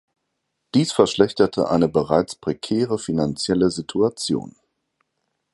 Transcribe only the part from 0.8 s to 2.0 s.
verschlechterte eine